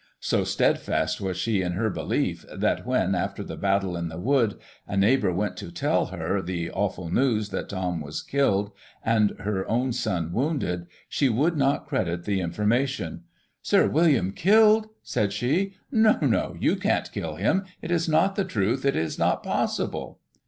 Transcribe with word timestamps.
So 0.19 0.43
steadfast 0.43 1.21
was 1.21 1.37
she 1.37 1.61
in 1.61 1.73
her 1.73 1.91
belief, 1.91 2.43
that 2.51 2.87
when, 2.87 3.13
after 3.13 3.43
the 3.43 3.55
battle 3.55 3.95
in 3.95 4.09
the 4.09 4.17
wood, 4.19 4.55
a 4.87 4.97
neighbour 4.97 5.31
went 5.31 5.57
to 5.57 5.71
tell 5.71 6.07
her 6.07 6.41
* 6.41 6.41
the 6.41 6.71
awful 6.71 7.11
news,' 7.11 7.49
that 7.49 7.69
Thom 7.69 8.01
was 8.01 8.23
killed, 8.23 8.71
and 9.05 9.35
her 9.41 9.63
own 9.69 9.93
son 9.93 10.33
wounded, 10.33 10.87
she 11.07 11.29
would 11.29 11.55
not 11.55 11.85
credit 11.85 12.23
the 12.25 12.41
information.' 12.41 13.25
Sir 13.61 13.87
William 13.87 14.31
killed!' 14.31 14.87
said 15.13 15.33
she,' 15.33 15.75
no, 15.91 16.17
no, 16.19 16.55
you 16.59 16.77
can't 16.77 17.11
kill 17.11 17.35
him; 17.35 17.65
it 17.83 17.91
is 17.91 18.09
not 18.09 18.35
the 18.35 18.43
truth, 18.43 18.83
it 18.85 18.95
is 18.95 19.19
not 19.19 19.43
possible.' 19.43 20.17